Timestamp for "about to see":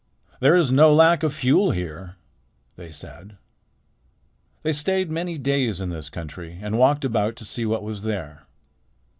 7.05-7.67